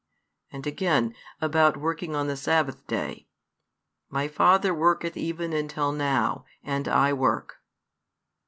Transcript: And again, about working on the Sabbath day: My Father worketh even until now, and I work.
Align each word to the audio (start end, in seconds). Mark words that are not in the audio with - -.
And 0.51 0.65
again, 0.65 1.13
about 1.39 1.77
working 1.77 2.15
on 2.15 2.25
the 2.25 2.35
Sabbath 2.35 2.87
day: 2.87 3.27
My 4.09 4.27
Father 4.27 4.73
worketh 4.73 5.15
even 5.15 5.53
until 5.53 5.91
now, 5.91 6.43
and 6.63 6.87
I 6.87 7.13
work. 7.13 7.57